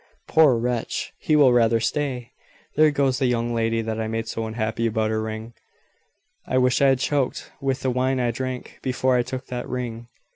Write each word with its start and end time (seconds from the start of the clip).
'""Poor 0.27 0.57
wretch! 0.57 1.13
he 1.19 1.35
will 1.35 1.53
rather 1.53 1.79
say, 1.79 2.31
`There 2.75 2.91
goes 2.91 3.19
the 3.19 3.27
young 3.27 3.53
lady 3.53 3.83
that 3.83 4.01
I 4.01 4.07
made 4.07 4.27
so 4.27 4.47
unhappy 4.47 4.87
about 4.87 5.11
her 5.11 5.21
ring. 5.21 5.53
I 6.47 6.57
wish 6.57 6.81
I 6.81 6.87
had 6.87 6.97
choked 6.97 7.51
with 7.61 7.81
the 7.81 7.91
wine 7.91 8.19
I 8.19 8.31
drank, 8.31 8.79
before 8.81 9.15
I 9.15 9.21
took 9.21 9.45
that 9.45 9.69
ring!' 9.69 10.07